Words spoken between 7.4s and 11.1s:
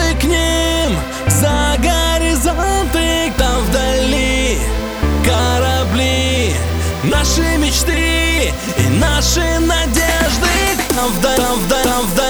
мечты и наши надежды Там